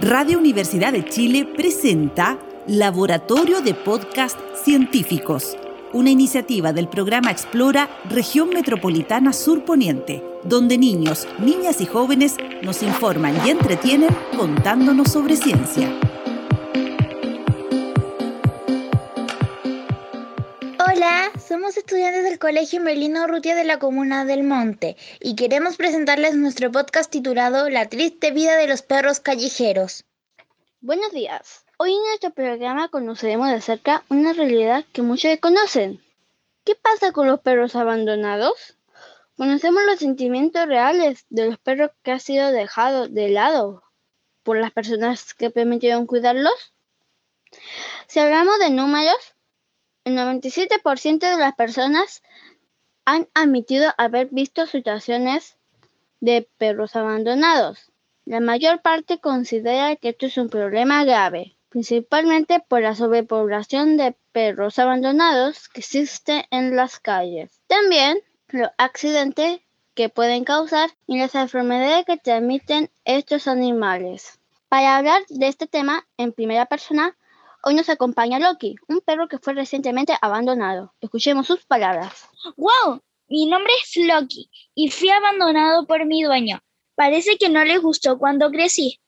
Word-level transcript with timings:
Radio 0.00 0.38
Universidad 0.38 0.92
de 0.92 1.04
Chile 1.04 1.48
presenta 1.56 2.36
Laboratorio 2.66 3.60
de 3.60 3.74
Podcast 3.74 4.36
Científicos, 4.64 5.56
una 5.92 6.10
iniciativa 6.10 6.72
del 6.72 6.88
programa 6.88 7.30
Explora 7.30 7.88
Región 8.10 8.48
Metropolitana 8.48 9.32
Sur 9.32 9.64
Poniente, 9.64 10.22
donde 10.42 10.78
niños, 10.78 11.28
niñas 11.38 11.80
y 11.80 11.86
jóvenes 11.86 12.36
nos 12.62 12.82
informan 12.82 13.34
y 13.46 13.50
entretienen 13.50 14.10
contándonos 14.36 15.12
sobre 15.12 15.36
ciencia. 15.36 15.88
Somos 21.54 21.76
estudiantes 21.76 22.24
del 22.24 22.40
Colegio 22.40 22.80
Merlino 22.80 23.28
Rutia 23.28 23.54
de 23.54 23.62
la 23.62 23.78
Comuna 23.78 24.24
del 24.24 24.42
Monte 24.42 24.96
y 25.20 25.36
queremos 25.36 25.76
presentarles 25.76 26.34
nuestro 26.34 26.72
podcast 26.72 27.08
titulado 27.08 27.70
La 27.70 27.88
triste 27.88 28.32
vida 28.32 28.56
de 28.56 28.66
los 28.66 28.82
perros 28.82 29.20
callejeros. 29.20 30.04
Buenos 30.80 31.12
días. 31.12 31.64
Hoy 31.76 31.94
en 31.94 32.02
nuestro 32.08 32.30
programa 32.32 32.88
conoceremos 32.88 33.52
de 33.52 33.60
cerca 33.60 34.02
una 34.08 34.32
realidad 34.32 34.84
que 34.92 35.02
muchos 35.02 35.38
conocen. 35.38 36.02
¿Qué 36.64 36.74
pasa 36.74 37.12
con 37.12 37.28
los 37.28 37.38
perros 37.38 37.76
abandonados? 37.76 38.76
Conocemos 39.36 39.84
los 39.86 40.00
sentimientos 40.00 40.66
reales 40.66 41.24
de 41.30 41.50
los 41.50 41.58
perros 41.58 41.92
que 42.02 42.10
han 42.10 42.20
sido 42.20 42.50
dejados 42.50 43.14
de 43.14 43.28
lado 43.28 43.84
por 44.42 44.56
las 44.56 44.72
personas 44.72 45.34
que 45.34 45.50
permitieron 45.50 46.06
cuidarlos. 46.06 46.74
Si 48.08 48.18
hablamos 48.18 48.58
de 48.58 48.70
números, 48.70 49.33
el 50.04 50.16
97% 50.16 51.18
de 51.18 51.36
las 51.38 51.54
personas 51.54 52.22
han 53.04 53.28
admitido 53.34 53.92
haber 53.98 54.28
visto 54.30 54.66
situaciones 54.66 55.56
de 56.20 56.48
perros 56.58 56.96
abandonados. 56.96 57.90
La 58.24 58.40
mayor 58.40 58.80
parte 58.80 59.18
considera 59.18 59.96
que 59.96 60.10
esto 60.10 60.26
es 60.26 60.38
un 60.38 60.48
problema 60.48 61.04
grave, 61.04 61.56
principalmente 61.68 62.60
por 62.66 62.80
la 62.80 62.94
sobrepoblación 62.94 63.96
de 63.96 64.14
perros 64.32 64.78
abandonados 64.78 65.68
que 65.68 65.80
existe 65.80 66.46
en 66.50 66.76
las 66.76 66.98
calles. 66.98 67.60
También 67.66 68.18
los 68.48 68.70
accidentes 68.78 69.60
que 69.94 70.08
pueden 70.08 70.44
causar 70.44 70.90
y 71.06 71.18
las 71.18 71.34
enfermedades 71.34 72.04
que 72.06 72.16
transmiten 72.16 72.90
estos 73.04 73.46
animales. 73.46 74.38
Para 74.68 74.96
hablar 74.96 75.22
de 75.28 75.48
este 75.48 75.66
tema 75.66 76.06
en 76.16 76.32
primera 76.32 76.66
persona, 76.66 77.16
Hoy 77.66 77.74
nos 77.74 77.88
acompaña 77.88 78.38
Loki, 78.38 78.74
un 78.88 79.00
perro 79.00 79.26
que 79.26 79.38
fue 79.38 79.54
recientemente 79.54 80.12
abandonado. 80.20 80.92
Escuchemos 81.00 81.46
sus 81.46 81.64
palabras. 81.64 82.28
¡Wow! 82.58 83.00
Mi 83.26 83.46
nombre 83.46 83.72
es 83.82 84.04
Loki 84.04 84.50
y 84.74 84.90
fui 84.90 85.08
abandonado 85.08 85.86
por 85.86 86.04
mi 86.04 86.22
dueño. 86.22 86.60
Parece 86.94 87.38
que 87.38 87.48
no 87.48 87.64
le 87.64 87.78
gustó 87.78 88.18
cuando 88.18 88.50
crecí. 88.50 89.00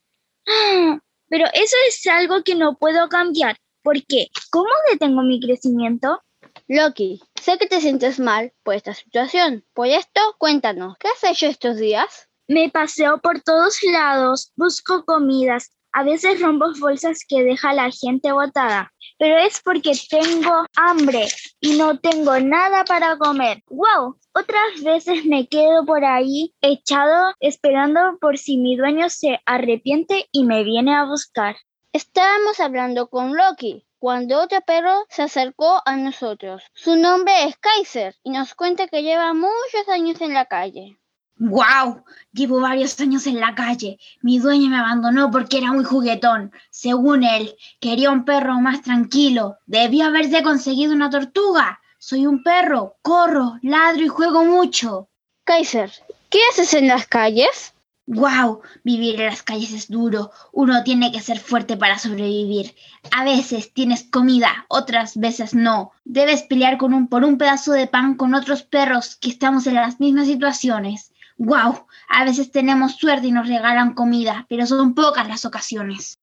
Ah, 0.47 0.99
pero 1.29 1.45
eso 1.53 1.77
es 1.87 2.07
algo 2.07 2.43
que 2.45 2.55
no 2.55 2.79
puedo 2.79 3.11
cambiar. 3.11 3.59
¿Por 3.83 4.03
qué? 4.07 4.29
¿Cómo 4.51 4.71
detengo 4.91 5.21
mi 5.21 5.39
crecimiento? 5.39 6.23
Loki, 6.67 7.21
sé 7.39 7.59
que 7.59 7.67
te 7.67 7.83
sientes 7.83 8.19
mal 8.19 8.55
por 8.63 8.75
esta 8.75 8.95
situación. 8.95 9.67
Por 9.75 9.89
esto, 9.89 10.23
cuéntanos, 10.39 10.97
¿qué 10.99 11.09
has 11.09 11.31
hecho 11.31 11.45
estos 11.45 11.77
días? 11.77 12.31
Me 12.49 12.71
paseo 12.71 13.19
por 13.19 13.43
todos 13.43 13.83
lados, 13.83 14.53
busco 14.57 15.05
comidas, 15.05 15.73
a 15.97 16.03
veces 16.03 16.43
rompo 16.43 16.67
bolsas 16.79 17.25
que 17.27 17.43
deja 17.43 17.73
la 17.73 17.91
gente 17.91 18.31
botada, 18.31 18.93
pero 19.19 19.39
es 19.39 19.63
porque 19.65 19.93
tengo 20.11 20.67
hambre 20.77 21.27
y 21.59 21.79
no 21.79 21.99
tengo 21.99 22.39
nada 22.39 22.85
para 22.85 23.17
comer. 23.17 23.63
¡Wow! 23.71 24.19
Otras 24.35 24.83
veces 24.85 25.25
me 25.25 25.49
quedo 25.49 25.87
por 25.87 26.05
ahí 26.05 26.55
echado 26.61 27.33
esperando 27.41 28.19
por 28.21 28.37
si 28.37 28.59
mi 28.59 28.77
dueño 28.77 29.09
se 29.09 29.41
arrepiente 29.47 30.29
y 30.33 30.45
me 30.45 30.65
viene 30.65 30.95
a 30.95 31.07
buscar. 31.07 31.57
Estábamos 31.95 32.61
hablando 32.61 33.09
con 33.09 33.35
Loki 33.35 33.87
cuando 33.99 34.43
otro 34.43 34.61
perro 34.67 35.07
se 35.09 35.23
acercó 35.23 35.81
a 35.87 35.97
nosotros. 35.97 36.63
Su 36.75 36.97
nombre 36.97 37.33
es 37.45 37.57
Kaiser 37.57 38.15
y 38.23 38.33
nos 38.33 38.55
cuenta 38.55 38.87
que 38.89 39.03
lleva 39.03 39.33
muchos 39.33 39.89
años 39.89 40.21
en 40.21 40.35
la 40.35 40.45
calle. 40.45 40.99
¡Guau! 41.39 42.03
Llevo 42.33 42.63
varios 42.63 42.99
años 42.99 43.27
en 43.27 43.41
la 43.41 43.55
calle. 43.55 43.99
Mi 44.23 44.39
dueño 44.39 44.71
me 44.71 44.79
abandonó 44.79 45.31
porque 45.31 45.59
era 45.59 45.71
muy 45.71 45.85
juguetón. 45.85 46.51
Según 46.71 47.25
él, 47.25 47.55
quería 47.79 48.11
un 48.11 48.25
perro 48.25 48.59
más 48.61 48.81
tranquilo. 48.81 49.59
Debió 49.67 50.07
haberse 50.07 50.43
conseguido 50.43 50.95
una 50.95 51.11
tortuga. 51.11 51.81
Soy 51.99 52.27
un 52.27 52.43
perro, 52.43 52.97
corro, 53.03 53.59
ladro 53.61 54.03
y 54.03 54.09
juego 54.09 54.47
mucho. 54.47 55.11
Kaiser, 55.45 55.93
¿qué 56.31 56.39
haces 56.51 56.73
en 56.73 56.89
las 56.89 57.07
calles? 57.07 57.75
¡Guau! 58.07 58.63
Vivir 58.83 59.21
en 59.21 59.27
las 59.27 59.43
calles 59.43 59.73
es 59.73 59.89
duro. 59.89 60.31
Uno 60.53 60.85
tiene 60.85 61.13
que 61.13 61.21
ser 61.21 61.39
fuerte 61.39 61.77
para 61.77 61.99
sobrevivir. 61.99 62.75
A 63.11 63.25
veces 63.25 63.75
tienes 63.75 64.05
comida, 64.05 64.65
otras 64.69 65.19
veces 65.19 65.55
no. 65.55 65.91
Debes 66.05 66.45
pelear 66.45 66.79
con 66.79 66.95
un, 66.95 67.09
por 67.09 67.25
un 67.25 67.37
pedazo 67.37 67.73
de 67.73 67.89
pan 67.89 68.15
con 68.15 68.33
otros 68.33 68.63
perros 68.63 69.17
que 69.17 69.29
estamos 69.29 69.67
en 69.67 69.75
las 69.75 70.01
mismas 70.01 70.29
situaciones. 70.29 71.13
¡Wow! 71.39 71.87
A 72.09 72.25
veces 72.25 72.51
tenemos 72.51 72.97
suerte 72.97 73.27
y 73.27 73.33
nos 73.33 73.49
regalan 73.49 73.95
comida, 73.95 74.47
pero 74.49 74.67
son 74.67 74.95
pocas 74.95 75.29
las 75.29 75.45
ocasiones. 75.45 76.19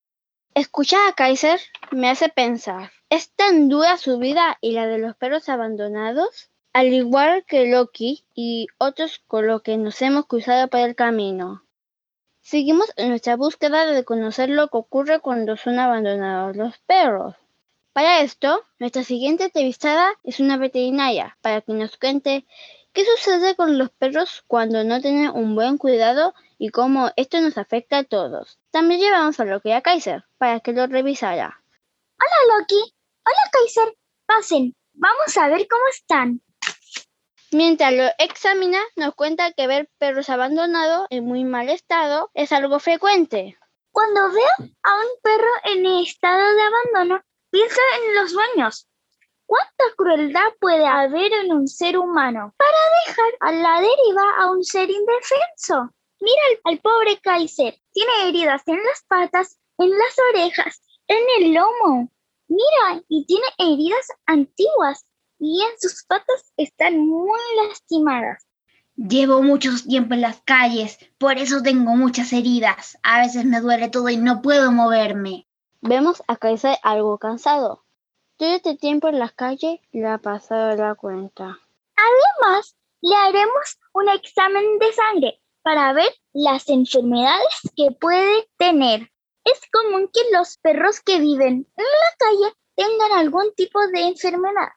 Escuchar 0.55 1.07
a 1.07 1.13
Kaiser 1.13 1.59
me 1.91 2.09
hace 2.09 2.29
pensar, 2.29 2.91
¿es 3.09 3.31
tan 3.31 3.69
dura 3.69 3.97
su 3.97 4.17
vida 4.17 4.57
y 4.61 4.71
la 4.71 4.87
de 4.87 4.97
los 4.97 5.15
perros 5.15 5.49
abandonados? 5.49 6.49
Al 6.73 6.93
igual 6.93 7.45
que 7.45 7.67
Loki 7.67 8.25
y 8.33 8.67
otros 8.79 9.21
con 9.27 9.45
los 9.45 9.61
que 9.61 9.77
nos 9.77 10.01
hemos 10.01 10.25
cruzado 10.25 10.67
por 10.67 10.79
el 10.79 10.95
camino. 10.95 11.63
Seguimos 12.41 12.91
en 12.97 13.09
nuestra 13.09 13.35
búsqueda 13.35 13.85
de 13.85 14.03
conocer 14.03 14.49
lo 14.49 14.67
que 14.67 14.77
ocurre 14.77 15.19
cuando 15.19 15.55
son 15.57 15.79
abandonados 15.79 16.55
los 16.57 16.77
perros. 16.79 17.35
Para 17.93 18.21
esto, 18.21 18.59
nuestra 18.79 19.03
siguiente 19.03 19.45
entrevistada 19.45 20.09
es 20.23 20.39
una 20.39 20.57
veterinaria 20.57 21.37
para 21.41 21.61
que 21.61 21.73
nos 21.73 21.95
cuente 21.97 22.45
¿Qué 22.93 23.05
sucede 23.05 23.55
con 23.55 23.79
los 23.79 23.89
perros 23.89 24.43
cuando 24.45 24.83
no 24.83 25.01
tienen 25.01 25.31
un 25.31 25.55
buen 25.55 25.79
cuidado 25.79 26.35
y 26.59 26.69
cómo 26.69 27.09
esto 27.15 27.41
nos 27.41 27.57
afecta 27.57 27.97
a 27.97 28.03
todos? 28.03 28.59
También 28.69 28.99
llevamos 29.01 29.39
a 29.39 29.45
Loki 29.45 29.71
a 29.71 29.81
Kaiser 29.81 30.25
para 30.37 30.59
que 30.59 30.73
lo 30.73 30.85
revisara. 30.85 31.63
Hola 32.19 32.59
Loki. 32.59 32.93
Hola 33.25 33.49
Kaiser. 33.51 33.97
Pasen. 34.27 34.75
Vamos 34.93 35.35
a 35.37 35.47
ver 35.47 35.67
cómo 35.67 35.81
están. 35.89 36.41
Mientras 37.51 37.93
lo 37.93 38.03
examina, 38.19 38.79
nos 38.95 39.15
cuenta 39.15 39.53
que 39.53 39.65
ver 39.65 39.89
perros 39.97 40.29
abandonados 40.29 41.07
en 41.09 41.25
muy 41.25 41.45
mal 41.45 41.69
estado 41.69 42.29
es 42.35 42.51
algo 42.51 42.79
frecuente. 42.79 43.57
Cuando 43.91 44.31
veo 44.31 44.69
a 44.83 44.95
un 44.99 45.07
perro 45.23 45.51
en 45.63 45.85
estado 46.03 46.53
de 46.53 46.61
abandono, 46.61 47.23
pienso 47.49 47.81
en 47.97 48.15
los 48.15 48.33
dueños, 48.33 48.87
¿Cuánta 49.45 49.83
crueldad 49.97 50.53
puede 50.59 50.85
haber 50.85 51.31
en 51.33 51.51
un 51.53 51.67
ser 51.67 51.97
humano 51.97 52.53
para 52.57 52.77
dejar 53.05 53.33
a 53.41 53.51
la 53.51 53.81
deriva 53.81 54.23
a 54.39 54.51
un 54.51 54.63
ser 54.63 54.89
indefenso? 54.89 55.93
Mira 56.19 56.41
al, 56.63 56.79
pobre 56.79 57.19
Kaiser. 57.21 57.75
Tiene 57.91 58.11
heridas 58.27 58.61
en 58.67 58.77
las 58.77 59.03
patas, 59.07 59.59
en 59.77 59.89
las 59.89 60.15
orejas, 60.31 60.81
en 61.07 61.23
el 61.39 61.53
lomo. 61.53 62.09
Mira, 62.47 63.03
y 63.09 63.25
tiene 63.25 63.45
heridas 63.57 64.07
antiguas 64.25 65.05
y 65.39 65.61
en 65.61 65.79
sus 65.79 66.05
patas 66.05 66.53
están 66.55 66.99
muy 66.99 67.39
lastimadas. 67.67 68.47
Llevo 68.95 69.41
mucho 69.41 69.71
tiempo 69.85 70.13
en 70.13 70.21
las 70.21 70.41
calles, 70.41 70.99
por 71.17 71.37
eso 71.37 71.61
tengo 71.61 71.95
muchas 71.95 72.31
heridas. 72.31 72.97
A 73.03 73.19
veces 73.19 73.43
me 73.43 73.59
duele 73.59 73.89
todo 73.89 74.07
y 74.09 74.17
no 74.17 74.41
puedo 74.41 74.71
moverme. 74.71 75.47
Vemos 75.81 76.23
a 76.27 76.37
Kaiser 76.37 76.77
algo 76.83 77.17
cansado. 77.17 77.82
Todo 78.37 78.55
este 78.55 78.75
tiempo 78.75 79.09
en 79.09 79.19
las 79.19 79.31
calles 79.33 79.79
le 79.91 80.07
ha 80.07 80.17
pasado 80.17 80.75
la 80.75 80.95
cuenta. 80.95 81.59
Además, 81.95 82.75
le 83.01 83.15
haremos 83.15 83.77
un 83.93 84.09
examen 84.09 84.79
de 84.79 84.91
sangre 84.91 85.41
para 85.61 85.93
ver 85.93 86.09
las 86.33 86.67
enfermedades 86.69 87.61
que 87.75 87.91
puede 87.91 88.49
tener. 88.57 89.11
Es 89.45 89.59
común 89.71 90.09
que 90.11 90.21
los 90.31 90.57
perros 90.57 90.99
que 91.01 91.19
viven 91.19 91.67
en 91.77 91.85
la 91.85 92.15
calle 92.17 92.55
tengan 92.75 93.11
algún 93.11 93.53
tipo 93.55 93.79
de 93.87 94.01
enfermedad. 94.07 94.69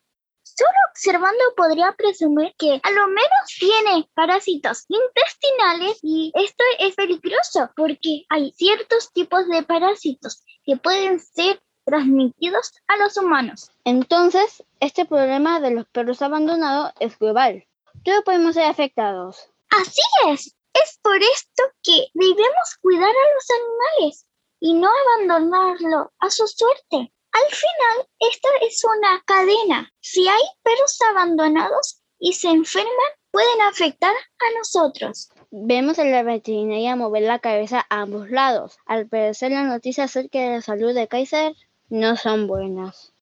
Solo 0.43 0.71
observando 0.91 1.43
podría 1.57 1.93
presumir 1.93 2.55
que 2.59 2.79
a 2.83 2.91
lo 2.91 3.09
menos 3.09 3.57
tiene 3.59 4.09
parásitos 4.15 4.85
intestinales 4.89 5.99
y 6.03 6.31
esto 6.35 6.63
es 6.79 6.95
peligroso 6.95 7.71
porque 7.75 8.25
hay 8.29 8.53
ciertos 8.53 9.13
tipos 9.13 9.49
de 9.49 9.63
parásitos 9.63 10.45
que 10.65 10.77
pueden 10.77 11.21
ser 11.21 11.61
transmitidos 11.87 12.75
a 12.89 12.97
los 12.99 13.17
humanos. 13.17 13.71
Entonces, 13.85 14.65
este 14.81 15.07
problema 15.07 15.61
de 15.61 15.71
los 15.71 15.87
perros 15.87 16.21
abandonados 16.21 16.93
es 17.01 17.19
global. 17.19 17.65
Todos 18.05 18.25
podemos 18.25 18.55
ser 18.55 18.65
afectados. 18.65 19.49
Así 19.71 20.03
es. 20.29 20.55
Es 20.75 20.99
por 21.03 21.17
esto 21.17 21.63
que 21.83 22.09
debemos 22.13 22.77
cuidar 22.83 23.09
a 23.09 23.35
los 23.35 23.47
animales 23.51 24.27
y 24.61 24.75
no 24.75 24.91
abandonarlo 24.91 26.13
a 26.19 26.31
su 26.31 26.47
suerte. 26.47 27.13
Al 27.33 27.51
final, 27.51 28.09
esto 28.19 28.49
es 28.63 28.83
una 28.85 29.23
cadena. 29.25 29.93
Si 30.01 30.29
hay 30.29 30.43
perros 30.63 30.99
abandonados 31.11 32.03
y 32.19 32.33
se 32.33 32.49
enferman, 32.49 32.91
pueden 33.31 33.61
afectar 33.63 34.15
a 34.15 34.59
nosotros. 34.59 35.31
Vemos 35.51 35.99
a 35.99 36.05
la 36.05 36.23
veterinaria 36.23 36.97
mover 36.97 37.23
la 37.25 37.39
cabeza 37.39 37.87
a 37.91 38.01
ambos 38.01 38.31
lados. 38.31 38.79
Al 38.87 39.09
parecer 39.09 39.53
las 39.53 39.67
noticias 39.67 40.11
acerca 40.11 40.39
de 40.39 40.51
la 40.51 40.63
salud 40.63 40.95
de 40.95 41.09
Kaiser 41.09 41.55
no 41.89 42.17
son 42.17 42.47
buenas. 42.47 43.13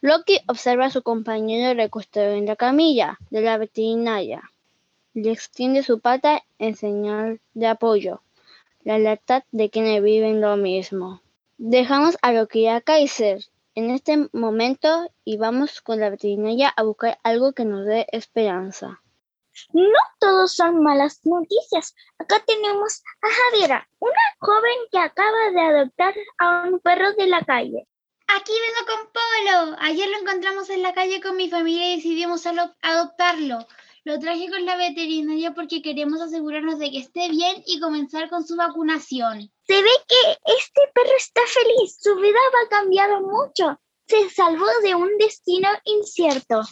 Loki 0.00 0.40
observa 0.46 0.86
a 0.86 0.90
su 0.90 1.02
compañero 1.02 1.74
recostado 1.74 2.32
en 2.32 2.46
la 2.46 2.56
camilla 2.56 3.18
de 3.30 3.40
la 3.40 3.58
veterinaria. 3.58 4.50
Le 5.14 5.32
extiende 5.32 5.82
su 5.82 6.00
pata 6.00 6.42
en 6.58 6.76
señal 6.76 7.40
de 7.54 7.66
apoyo. 7.66 8.22
La 8.84 8.98
lealtad 8.98 9.42
de 9.52 9.70
quienes 9.70 10.02
viven 10.02 10.40
lo 10.40 10.56
mismo. 10.56 11.20
Dejamos 11.58 12.16
a 12.22 12.32
Loki 12.32 12.60
y 12.60 12.68
a 12.68 12.80
Kaiser 12.80 13.44
en 13.74 13.90
este 13.90 14.28
momento 14.32 15.10
y 15.24 15.36
vamos 15.36 15.80
con 15.80 16.00
la 16.00 16.10
veterinaria 16.10 16.68
a 16.68 16.82
buscar 16.82 17.18
algo 17.22 17.52
que 17.52 17.64
nos 17.64 17.86
dé 17.86 18.06
esperanza. 18.12 19.00
No 19.72 19.98
todos 20.18 20.54
son 20.54 20.82
malas 20.82 21.20
noticias. 21.24 21.94
Acá 22.18 22.42
tenemos 22.46 23.02
a 23.22 23.28
Javiera, 23.28 23.88
una 23.98 24.12
joven 24.38 24.78
que 24.90 24.98
acaba 24.98 25.50
de 25.52 25.60
adoptar 25.60 26.14
a 26.38 26.68
un 26.68 26.80
perro 26.80 27.12
de 27.14 27.26
la 27.26 27.42
calle. 27.42 27.86
Aquí 28.30 28.52
vengo 28.52 28.86
con 28.86 29.10
Polo. 29.10 29.76
Ayer 29.80 30.06
lo 30.10 30.18
encontramos 30.18 30.68
en 30.68 30.82
la 30.82 30.92
calle 30.92 31.22
con 31.22 31.34
mi 31.36 31.48
familia 31.48 31.92
y 31.92 31.96
decidimos 31.96 32.44
adoptarlo. 32.46 33.66
Lo 34.04 34.18
traje 34.18 34.50
con 34.50 34.66
la 34.66 34.76
veterinaria 34.76 35.54
porque 35.54 35.80
queremos 35.80 36.20
asegurarnos 36.20 36.78
de 36.78 36.90
que 36.90 36.98
esté 36.98 37.30
bien 37.30 37.62
y 37.66 37.80
comenzar 37.80 38.28
con 38.28 38.46
su 38.46 38.54
vacunación. 38.56 39.50
Se 39.66 39.82
ve 39.82 39.90
que 40.06 40.38
este 40.58 40.80
perro 40.92 41.16
está 41.16 41.40
feliz. 41.46 41.98
Su 42.02 42.16
vida 42.16 42.36
ha 42.64 42.68
cambiado 42.68 43.22
mucho. 43.22 43.80
Se 44.06 44.28
salvó 44.28 44.66
de 44.82 44.94
un 44.94 45.16
destino 45.16 45.68
incierto. 45.84 46.62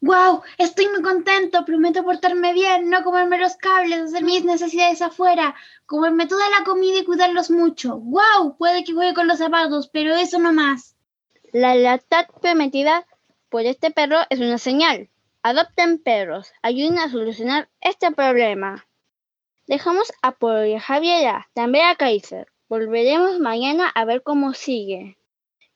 ¡Wow! 0.00 0.40
Estoy 0.56 0.88
muy 0.88 1.02
contento. 1.02 1.66
Prometo 1.66 2.04
portarme 2.04 2.54
bien, 2.54 2.88
no 2.88 3.04
comerme 3.04 3.38
los 3.38 3.54
cables, 3.56 4.00
hacer 4.00 4.24
mis 4.24 4.44
necesidades 4.44 5.02
afuera, 5.02 5.54
comerme 5.84 6.26
toda 6.26 6.48
la 6.48 6.64
comida 6.64 6.98
y 6.98 7.04
cuidarlos 7.04 7.50
mucho. 7.50 7.98
¡Wow! 7.98 8.56
Puede 8.56 8.82
que 8.82 8.94
juegue 8.94 9.12
con 9.12 9.28
los 9.28 9.38
zapatos, 9.38 9.90
pero 9.92 10.14
eso 10.14 10.38
no 10.38 10.54
más. 10.54 10.96
La 11.52 11.74
lealtad 11.74 12.24
prometida 12.40 13.06
por 13.50 13.66
este 13.66 13.90
perro 13.90 14.16
es 14.30 14.40
una 14.40 14.56
señal. 14.56 15.10
Adopten 15.42 15.98
perros. 15.98 16.50
Ayuden 16.62 16.98
a 16.98 17.10
solucionar 17.10 17.68
este 17.82 18.10
problema. 18.10 18.86
Dejamos 19.66 20.10
a 20.22 20.28
a 20.28 20.80
Javiera, 20.80 21.50
también 21.52 21.88
a 21.88 21.96
Kaiser. 21.96 22.46
Volveremos 22.70 23.38
mañana 23.38 23.86
a 23.94 24.06
ver 24.06 24.22
cómo 24.22 24.54
sigue. 24.54 25.18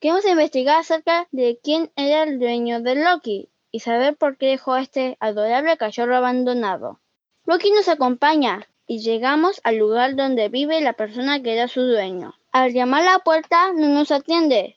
Queremos 0.00 0.25
investigar 0.25 0.78
acerca 0.78 1.28
de 1.31 1.61
quién 1.62 1.93
era 1.94 2.23
el 2.23 2.38
dueño 2.38 2.81
de 2.81 2.94
Loki 2.94 3.50
y 3.70 3.81
saber 3.81 4.17
por 4.17 4.38
qué 4.38 4.46
dejó 4.46 4.73
a 4.73 4.81
este 4.81 5.19
adorable 5.20 5.76
cachorro 5.76 6.17
abandonado. 6.17 7.00
Loki 7.44 7.70
nos 7.70 7.88
acompaña 7.88 8.67
y 8.87 9.00
llegamos 9.00 9.61
al 9.62 9.76
lugar 9.76 10.17
donde 10.17 10.49
vive 10.49 10.81
la 10.81 10.94
persona 10.94 11.43
que 11.43 11.52
era 11.52 11.69
su 11.69 11.82
dueño. 11.82 12.34
Al 12.50 12.73
llamar 12.73 13.02
a 13.02 13.12
la 13.12 13.19
puerta 13.19 13.73
no 13.75 13.88
nos 13.88 14.11
atiende. 14.11 14.75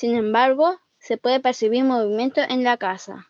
Sin 0.00 0.16
embargo, 0.16 0.80
se 0.98 1.18
puede 1.18 1.40
percibir 1.40 1.84
movimiento 1.84 2.40
en 2.40 2.64
la 2.64 2.78
casa. 2.78 3.28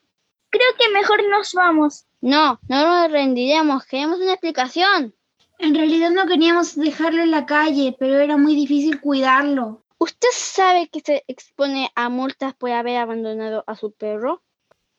Creo 0.50 0.68
que 0.78 0.88
mejor 0.90 1.28
nos 1.28 1.52
vamos. 1.52 2.06
No, 2.20 2.60
no 2.68 2.86
nos 2.86 3.10
rendiremos. 3.10 3.84
Queremos 3.86 4.20
una 4.20 4.34
explicación. 4.34 5.12
En 5.58 5.74
realidad 5.74 6.10
no 6.10 6.26
queríamos 6.26 6.76
dejarlo 6.76 7.24
en 7.24 7.32
la 7.32 7.44
calle, 7.44 7.96
pero 7.98 8.20
era 8.20 8.36
muy 8.36 8.54
difícil 8.54 9.00
cuidarlo. 9.00 9.82
¿Usted 9.98 10.28
sabe 10.32 10.86
que 10.86 11.00
se 11.00 11.24
expone 11.26 11.90
a 11.96 12.08
multas 12.08 12.54
por 12.54 12.70
haber 12.70 12.98
abandonado 12.98 13.64
a 13.66 13.74
su 13.74 13.90
perro? 13.90 14.40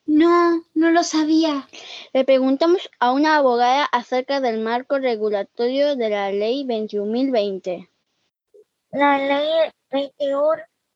No, 0.06 0.66
no 0.74 0.90
lo 0.92 1.04
sabía. 1.04 1.70
Le 2.12 2.26
preguntamos 2.26 2.90
a 3.00 3.14
una 3.14 3.38
abogada 3.38 3.86
acerca 3.86 4.42
del 4.42 4.60
marco 4.60 5.00
regulatorio 5.00 5.96
de 5.96 6.10
la 6.10 6.34
Ley 6.34 6.66
21.020. 6.66 7.88
La 8.92 9.18
Ley 9.18 9.72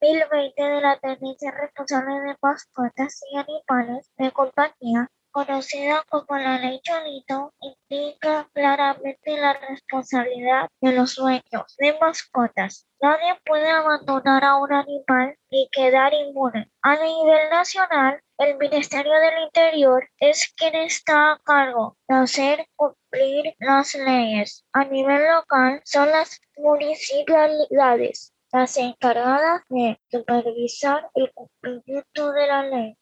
21.020 0.00 0.54
de 0.56 0.80
la 0.80 0.98
Tenencia 0.98 1.50
Responsable 1.50 2.20
de 2.20 2.36
Mascotas 2.42 3.20
y 3.32 3.38
Animales 3.38 4.10
de 4.18 4.30
Compañía 4.30 5.10
conocida 5.36 6.02
como 6.08 6.38
la 6.38 6.56
ley 6.58 6.80
Cholito, 6.80 7.52
indica 7.60 8.48
claramente 8.54 9.36
la 9.38 9.52
responsabilidad 9.52 10.70
de 10.80 10.92
los 10.92 11.14
dueños 11.16 11.76
de 11.76 11.94
mascotas. 12.00 12.86
Nadie 13.02 13.38
puede 13.44 13.68
abandonar 13.68 14.44
a 14.44 14.56
un 14.56 14.72
animal 14.72 15.36
y 15.50 15.68
quedar 15.70 16.14
inmune. 16.14 16.70
A 16.80 16.96
nivel 16.96 17.50
nacional, 17.50 18.18
el 18.38 18.56
Ministerio 18.56 19.12
del 19.12 19.44
Interior 19.44 20.08
es 20.20 20.54
quien 20.56 20.74
está 20.74 21.32
a 21.32 21.40
cargo 21.44 21.98
de 22.08 22.16
hacer 22.16 22.66
cumplir 22.74 23.54
las 23.58 23.94
leyes. 23.94 24.64
A 24.72 24.84
nivel 24.84 25.22
local 25.22 25.82
son 25.84 26.10
las 26.12 26.40
municipalidades 26.56 28.32
las 28.56 28.78
encargadas 28.78 29.60
de 29.68 30.00
supervisar 30.10 31.10
el 31.14 31.30
cumplimiento 31.34 32.32
de 32.32 32.46
la 32.46 32.62
ley. 32.62 32.96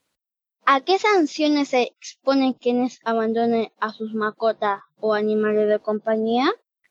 ¿A 0.67 0.81
qué 0.81 0.99
sanciones 0.99 1.69
se 1.69 1.83
exponen 1.83 2.55
quienes 2.55 2.99
abandonen 3.05 3.71
a 3.79 3.91
sus 3.91 4.15
mascotas 4.15 4.81
o 4.99 5.15
animales 5.15 5.69
de 5.69 5.79
compañía? 5.79 6.47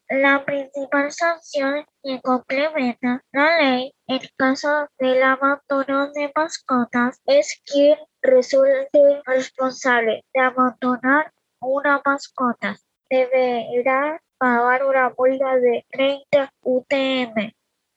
La 0.08 0.46
principal 0.46 1.12
sanción 1.12 1.86
que 2.02 2.22
complementa 2.22 3.22
la 3.34 3.58
ley 3.58 3.94
en 4.08 4.22
caso 4.38 4.88
del 4.98 5.22
abandono 5.24 6.14
de 6.14 6.32
mascotas 6.34 7.20
es 7.26 7.62
quien 7.66 7.98
resulte 8.22 9.22
responsable 9.26 10.24
de 10.34 10.40
abandonar 10.40 11.34
una 11.60 12.02
mascota. 12.06 12.78
Deberá 13.10 14.22
pagar 14.38 14.86
una 14.86 15.14
multa 15.18 15.58
de 15.58 15.86
30 15.92 16.50
UTM, 16.62 17.52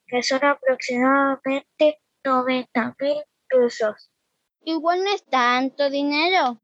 que 0.06 0.22
son 0.22 0.44
aproximadamente 0.44 2.00
90 2.24 2.96
mil 3.00 3.22
pesos. 3.48 4.10
Igual 4.62 5.04
no 5.04 5.10
es 5.12 5.24
tanto 5.24 5.90
dinero. 5.90 6.60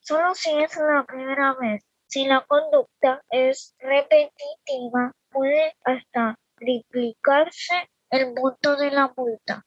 Solo 0.00 0.34
si 0.34 0.50
es 0.50 0.76
la 0.76 1.04
primera 1.06 1.54
vez. 1.54 1.84
Si 2.06 2.26
la 2.26 2.44
conducta 2.46 3.22
es 3.30 3.74
repetitiva, 3.78 5.12
puede 5.30 5.74
hasta 5.84 6.38
triplicarse 6.56 7.88
el 8.10 8.34
monto 8.34 8.76
de 8.76 8.90
la 8.90 9.12
multa. 9.16 9.64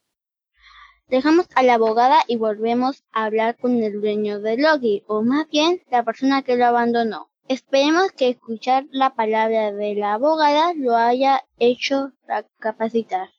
Dejamos 1.07 1.47
a 1.55 1.63
la 1.63 1.75
abogada 1.75 2.23
y 2.27 2.37
volvemos 2.37 3.03
a 3.11 3.25
hablar 3.25 3.57
con 3.57 3.81
el 3.81 3.99
dueño 4.01 4.39
de 4.39 4.57
Loki, 4.57 5.03
o 5.07 5.21
más 5.21 5.47
bien 5.49 5.81
la 5.89 6.03
persona 6.03 6.43
que 6.43 6.55
lo 6.55 6.65
abandonó. 6.65 7.29
Esperemos 7.47 8.11
que 8.11 8.29
escuchar 8.29 8.85
la 8.89 9.13
palabra 9.13 9.71
de 9.71 9.93
la 9.93 10.13
abogada 10.13 10.73
lo 10.73 10.95
haya 10.95 11.43
hecho 11.59 12.11
recapacitar. 12.27 13.29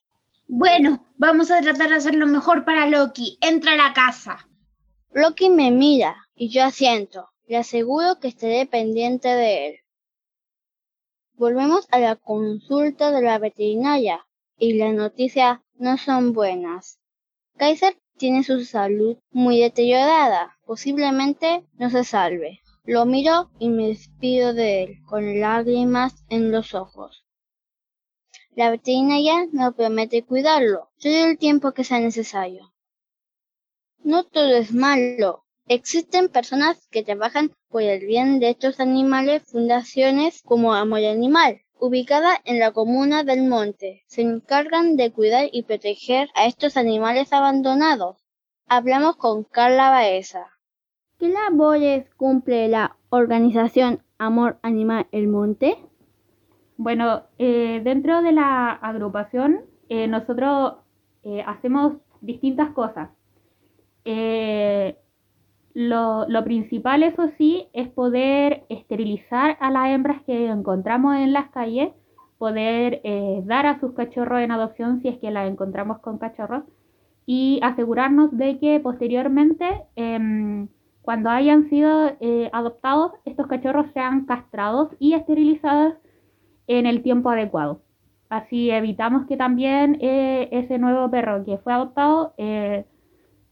Bueno, 0.46 1.04
vamos 1.16 1.50
a 1.50 1.60
tratar 1.60 1.88
de 1.88 1.96
hacer 1.96 2.14
lo 2.14 2.28
mejor 2.28 2.64
para 2.64 2.86
Loki. 2.86 3.36
Entra 3.40 3.72
a 3.72 3.76
la 3.76 3.92
casa. 3.94 4.48
Loki 5.12 5.50
me 5.50 5.72
mira 5.72 6.28
y 6.36 6.50
yo 6.50 6.62
asiento. 6.62 7.30
Le 7.48 7.56
aseguro 7.56 8.20
que 8.20 8.28
estaré 8.28 8.64
pendiente 8.66 9.26
de 9.26 9.66
él. 9.66 9.76
Volvemos 11.34 11.88
a 11.90 11.98
la 11.98 12.14
consulta 12.14 13.10
de 13.10 13.22
la 13.22 13.38
veterinaria 13.40 14.24
y 14.56 14.74
las 14.74 14.94
noticias 14.94 15.58
no 15.74 15.98
son 15.98 16.32
buenas. 16.32 17.00
Kaiser 17.56 17.98
tiene 18.16 18.44
su 18.44 18.64
salud 18.64 19.18
muy 19.32 19.58
deteriorada. 19.58 20.56
Posiblemente 20.64 21.66
no 21.74 21.90
se 21.90 22.04
salve. 22.04 22.60
Lo 22.86 23.04
miro 23.04 23.50
y 23.58 23.68
me 23.68 23.88
despido 23.88 24.54
de 24.54 24.84
él 24.84 25.02
con 25.06 25.40
lágrimas 25.40 26.24
en 26.28 26.52
los 26.52 26.72
ojos. 26.72 27.24
La 28.54 28.70
veterinaria 28.70 29.48
no 29.50 29.72
promete 29.74 30.22
cuidarlo 30.22 30.90
todo 31.00 31.26
el 31.26 31.36
tiempo 31.36 31.72
que 31.72 31.82
sea 31.82 31.98
necesario. 31.98 32.72
No 33.98 34.22
todo 34.22 34.54
es 34.56 34.72
malo. 34.72 35.44
Existen 35.66 36.28
personas 36.28 36.86
que 36.92 37.02
trabajan 37.02 37.50
por 37.68 37.82
el 37.82 38.06
bien 38.06 38.38
de 38.38 38.50
estos 38.50 38.78
animales, 38.78 39.42
fundaciones 39.50 40.42
como 40.44 40.72
Amor 40.72 41.04
Animal, 41.04 41.62
ubicada 41.80 42.40
en 42.44 42.60
la 42.60 42.70
comuna 42.70 43.24
del 43.24 43.42
Monte. 43.42 44.04
Se 44.06 44.22
encargan 44.22 44.94
de 44.94 45.10
cuidar 45.10 45.48
y 45.50 45.64
proteger 45.64 46.28
a 46.36 46.46
estos 46.46 46.76
animales 46.76 47.32
abandonados. 47.32 48.16
Hablamos 48.68 49.16
con 49.16 49.42
Carla 49.42 49.90
Baeza. 49.90 50.55
¿Qué 51.18 51.30
labores 51.30 52.04
cumple 52.16 52.68
la 52.68 52.96
organización 53.08 54.00
Amor 54.18 54.58
Animal 54.60 55.06
El 55.12 55.28
Monte? 55.28 55.78
Bueno, 56.76 57.22
eh, 57.38 57.80
dentro 57.82 58.20
de 58.20 58.32
la 58.32 58.72
agrupación 58.72 59.62
eh, 59.88 60.08
nosotros 60.08 60.74
eh, 61.22 61.42
hacemos 61.46 61.94
distintas 62.20 62.70
cosas. 62.72 63.08
Lo, 65.72 66.28
lo, 66.28 66.44
principal, 66.44 67.02
eso 67.02 67.28
sí, 67.38 67.68
es 67.72 67.88
poder 67.88 68.64
esterilizar 68.68 69.56
a 69.60 69.70
las 69.70 69.88
hembras 69.88 70.22
que 70.22 70.48
encontramos 70.48 71.16
en 71.16 71.32
las 71.32 71.50
calles, 71.50 71.90
poder 72.38 73.00
dar 73.44 73.66
a 73.66 73.80
sus 73.80 73.92
cachorros 73.92 74.40
en 74.40 74.52
adopción 74.52 75.00
si 75.00 75.08
es 75.08 75.18
que 75.18 75.30
las 75.30 75.50
encontramos 75.50 75.98
con 76.00 76.18
cachorros 76.18 76.64
y 77.26 77.58
asegurarnos 77.62 78.36
de 78.36 78.58
que 78.58 78.80
posteriormente, 78.80 79.66
em, 79.96 80.68
cuando 81.06 81.30
hayan 81.30 81.70
sido 81.70 82.18
adoptados, 82.52 83.12
estos 83.24 83.46
cachorros 83.46 83.86
sean 83.94 84.26
castrados 84.26 84.90
y 84.98 85.14
esterilizados 85.14 85.94
en 86.66 86.84
el 86.86 87.02
tiempo 87.02 87.30
adecuado. 87.30 87.80
Así 88.28 88.70
evitamos 88.70 89.26
que 89.26 89.36
también 89.36 89.98
eh, 90.00 90.48
ese 90.50 90.78
nuevo 90.78 91.10
perro 91.10 91.44
que 91.44 91.58
fue 91.58 91.72
adoptado 91.72 92.34
eh, 92.38 92.84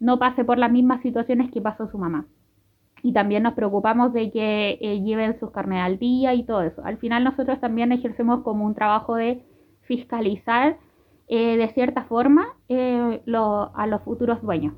no 0.01 0.19
pase 0.19 0.45
por 0.45 0.59
las 0.59 0.73
mismas 0.73 1.01
situaciones 1.03 1.51
que 1.53 1.61
pasó 1.61 1.89
su 1.89 1.99
mamá. 1.99 2.27
Y 3.03 3.13
también 3.13 3.43
nos 3.43 3.55
preocupamos 3.55 4.13
de 4.13 4.31
que 4.31 4.79
eh, 4.81 5.03
lleven 5.03 5.39
sus 5.39 5.51
carnes 5.51 5.83
al 5.83 5.99
día 5.99 6.35
y 6.35 6.43
todo 6.43 6.63
eso. 6.63 6.83
Al 6.85 6.97
final 6.99 7.23
nosotros 7.23 7.61
también 7.61 7.93
ejercemos 7.93 8.43
como 8.43 8.65
un 8.65 8.75
trabajo 8.75 9.15
de 9.15 9.45
fiscalizar 9.83 10.79
de 11.27 11.71
cierta 11.73 12.05
forma 12.05 12.45
a 12.69 13.87
los 13.87 14.03
futuros 14.03 14.43
dueños. 14.43 14.75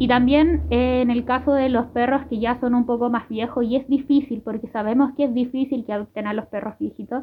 Y 0.00 0.08
también 0.08 0.62
en 0.70 1.10
el 1.10 1.26
caso 1.26 1.52
de 1.52 1.68
los 1.68 1.84
perros 1.88 2.24
que 2.30 2.38
ya 2.38 2.58
son 2.58 2.74
un 2.74 2.86
poco 2.86 3.10
más 3.10 3.28
viejos 3.28 3.62
y 3.66 3.76
es 3.76 3.86
difícil, 3.86 4.40
porque 4.40 4.66
sabemos 4.68 5.12
que 5.14 5.24
es 5.24 5.34
difícil 5.34 5.84
que 5.84 5.92
adopten 5.92 6.26
a 6.26 6.32
los 6.32 6.46
perros 6.46 6.78
viejitos, 6.78 7.22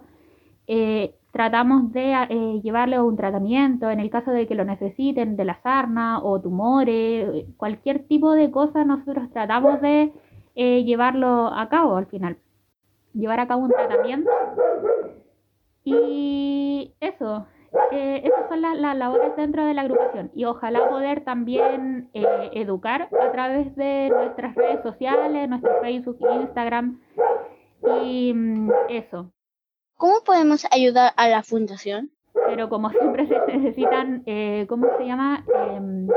eh, 0.68 1.16
tratamos 1.32 1.92
de 1.92 2.14
eh, 2.14 2.62
llevarle 2.62 3.02
un 3.02 3.18
tratamiento 3.18 3.90
en 3.90 4.00
el 4.00 4.12
caso 4.12 4.30
de 4.30 4.46
que 4.46 4.54
lo 4.54 4.64
necesiten, 4.64 5.36
de 5.38 5.46
la 5.46 5.60
sarna 5.64 6.22
o 6.22 6.40
tumores, 6.40 7.46
cualquier 7.58 8.04
tipo 8.04 8.34
de 8.34 8.52
cosa, 8.52 8.86
nosotros 8.86 9.32
tratamos 9.32 9.82
de 9.82 10.14
eh, 10.54 10.84
llevarlo 10.84 11.48
a 11.48 11.70
cabo 11.70 11.96
al 11.96 12.06
final, 12.06 12.38
llevar 13.16 13.40
a 13.40 13.48
cabo 13.48 13.64
un 13.64 13.72
tratamiento. 13.72 14.30
Y 15.84 16.94
eso, 17.00 17.48
eh, 17.92 18.22
esas 18.24 18.50
son 18.50 18.62
las, 18.62 18.78
las, 18.78 18.96
labores 18.96 19.36
dentro 19.36 19.66
de 19.66 19.74
la 19.74 19.82
agrupación 19.82 20.32
y 20.36 20.46
ojalá 20.46 20.90
poder 20.90 21.24
también 21.24 22.10
educar 22.14 23.10
a 23.22 23.32
través 23.32 23.76
de 23.76 24.10
nuestras 24.10 24.56
redes 24.56 24.82
sociales, 24.84 25.50
nuestro 25.50 25.82
Facebook, 25.82 26.18
Instagram 26.42 27.00
y 28.04 28.34
mm, 28.34 28.72
eso. 28.90 29.32
¿Cómo 29.96 30.22
podemos 30.24 30.66
ayudar 30.72 31.14
a 31.18 31.28
la 31.28 31.44
fundación? 31.44 32.12
Pero 32.48 32.70
como 32.70 32.90
siempre 32.92 33.28
se 33.28 33.40
necesitan, 33.48 34.24
eh, 34.26 34.66
¿cómo 34.70 34.88
se 34.98 35.06
llama? 35.06 35.44
Em, 35.56 36.08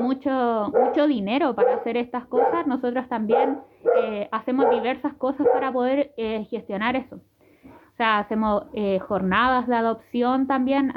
mucho, 0.00 0.72
mucho 0.72 1.06
dinero 1.06 1.54
para 1.54 1.74
hacer 1.74 1.96
estas 1.96 2.26
cosas. 2.26 2.66
Nosotros 2.66 3.08
también 3.08 3.60
eh, 4.02 4.28
hacemos 4.32 4.70
diversas 4.70 5.12
cosas 5.14 5.46
para 5.52 5.72
poder 5.72 6.12
eh, 6.16 6.46
gestionar 6.50 6.96
eso. 6.96 7.20
Sea, 8.02 8.18
hacemos 8.18 8.64
jornadas 9.06 9.68
de 9.68 9.76
adopción 9.76 10.48
también. 10.48 10.92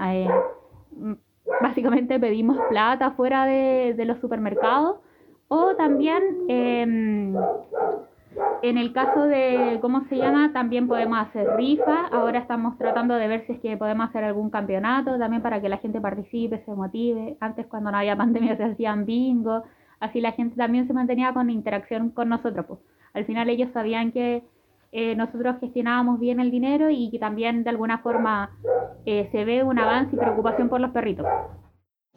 básicamente 1.61 2.19
pedimos 2.19 2.57
plata 2.69 3.11
fuera 3.11 3.45
de, 3.45 3.93
de 3.95 4.05
los 4.05 4.19
supermercados. 4.19 4.97
O 5.47 5.75
también 5.75 6.23
em, 6.47 7.35
en 8.63 8.77
el 8.79 8.91
caso 8.91 9.21
de, 9.23 9.77
¿cómo 9.81 10.05
se 10.09 10.17
llama? 10.17 10.51
También 10.51 10.87
podemos 10.87 11.19
hacer 11.19 11.47
rifa. 11.55 12.07
Ahora 12.07 12.39
estamos 12.39 12.75
tratando 12.79 13.13
de 13.13 13.27
ver 13.27 13.45
si 13.45 13.53
es 13.53 13.59
que 13.59 13.77
podemos 13.77 14.09
hacer 14.09 14.23
algún 14.23 14.49
campeonato 14.49 15.19
también 15.19 15.43
para 15.43 15.61
que 15.61 15.69
la 15.69 15.77
gente 15.77 16.01
participe, 16.01 16.63
se 16.65 16.71
motive. 16.71 17.37
Antes 17.39 17.67
cuando 17.67 17.91
no 17.91 17.97
había 17.97 18.17
pandemia 18.17 18.57
se 18.57 18.63
hacían 18.63 19.05
bingo. 19.05 19.63
Así 19.99 20.21
la 20.21 20.31
gente 20.31 20.55
también 20.55 20.87
se 20.87 20.93
mantenía 20.93 21.33
con 21.33 21.51
interacción 21.51 22.09
con 22.09 22.29
nosotros. 22.29 22.65
Pues. 22.65 22.79
Al 23.13 23.25
final 23.25 23.47
ellos 23.49 23.69
sabían 23.73 24.11
que 24.11 24.43
eh, 24.97 25.13
nosotros 25.13 25.57
gestionábamos 25.59 26.21
bien 26.21 26.39
el 26.39 26.51
dinero 26.51 26.89
y 26.89 27.11
que 27.11 27.19
también 27.19 27.65
de 27.65 27.69
alguna 27.69 27.97
forma 27.97 28.57
eh, 29.05 29.27
se 29.29 29.43
ve 29.43 29.61
un 29.61 29.77
avance 29.77 30.15
y 30.15 30.17
preocupación 30.17 30.69
por 30.69 30.79
los 30.79 30.91
perritos. 30.91 31.25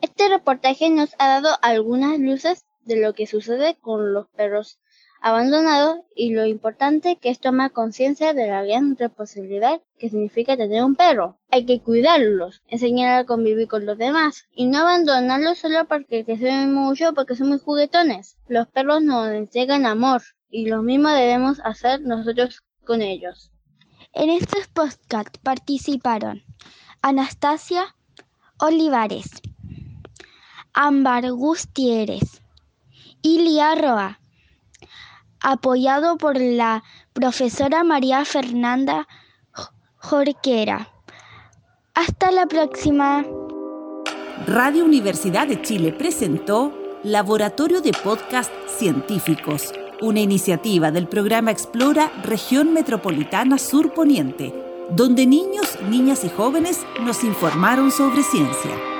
Este 0.00 0.28
reportaje 0.28 0.88
nos 0.88 1.12
ha 1.18 1.26
dado 1.26 1.49
algunas 1.61 2.20
luces 2.20 2.66
de 2.85 3.02
lo 3.02 3.14
que 3.14 3.26
sucede 3.26 3.76
con 3.80 4.12
los 4.12 4.28
perros 4.28 4.78
abandonado 5.20 6.04
y 6.14 6.32
lo 6.32 6.47
importante 6.47 7.16
que 7.16 7.30
es 7.30 7.40
tomar 7.40 7.73
conciencia 7.73 8.32
de 8.32 8.47
la 8.47 8.62
gran 8.62 8.97
responsabilidad 8.97 9.80
que 9.99 10.11
significa 10.11 10.56
tener 10.56 10.85
un 10.85 10.94
perro. 10.94 11.40
Hay 11.50 11.66
que 11.66 11.80
cuidarlos, 11.80 12.62
enseñar 12.68 13.18
a 13.18 13.25
convivir 13.25 13.66
con 13.66 13.87
los 13.87 13.99
demás 13.99 14.47
y 14.52 14.66
no 14.66 14.78
abandonarlos 14.78 15.58
solo 15.58 15.88
porque 15.88 16.25
crecen 16.25 16.73
mucho 16.73 17.12
porque 17.12 17.35
son 17.35 17.49
muy 17.49 17.58
juguetones. 17.58 18.38
Los 18.47 18.68
perros 18.68 19.02
nos 19.02 19.30
entregan 19.30 19.85
amor 19.85 20.23
y 20.49 20.66
lo 20.68 20.85
mismo 20.85 21.08
debemos 21.08 21.61
hacer 21.64 22.02
nosotros 22.02 22.62
En 22.90 24.30
estos 24.30 24.66
podcast 24.68 25.37
participaron 25.42 26.42
Anastasia 27.02 27.95
Olivares, 28.61 29.42
Ámbar 30.73 31.30
Gutiérrez, 31.33 32.40
Ilia 33.21 33.75
Roa, 33.75 34.21
apoyado 35.40 36.16
por 36.16 36.40
la 36.40 36.83
profesora 37.12 37.85
María 37.85 38.25
Fernanda 38.25 39.07
Jorquera. 39.97 40.88
Hasta 41.92 42.30
la 42.30 42.47
próxima. 42.47 43.26
Radio 44.47 44.87
Universidad 44.87 45.47
de 45.47 45.61
Chile 45.61 45.92
presentó 45.92 46.73
Laboratorio 47.04 47.83
de 47.83 47.92
Podcast 47.92 48.50
Científicos, 48.66 49.75
una 50.00 50.21
iniciativa 50.21 50.90
del 50.90 51.09
programa 51.09 51.50
Explora 51.50 52.11
Región 52.23 52.73
Metropolitana 52.73 53.59
Sur 53.59 53.93
Poniente, 53.93 54.55
donde 54.90 55.26
niños, 55.26 55.78
niñas 55.88 56.25
y 56.25 56.28
jóvenes 56.28 56.81
nos 57.00 57.25
informaron 57.25 57.90
sobre 57.90 58.23
ciencia. 58.23 58.98